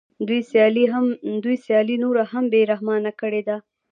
دوی 1.43 1.53
سیالي 1.65 1.95
نوره 2.03 2.23
هم 2.31 2.43
بې 2.51 2.61
رحمانه 2.71 3.11
کړې 3.21 3.41
ده 3.47 3.57